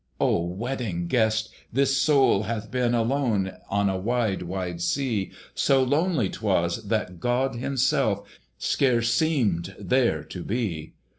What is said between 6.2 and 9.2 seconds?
'twas, that God himself Scarce